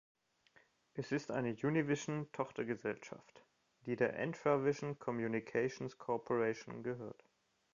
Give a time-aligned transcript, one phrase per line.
[0.95, 3.45] Es ist eine Univision-Tochtergesellschaft,
[3.85, 7.23] die der Entravision Communications Corporation gehört.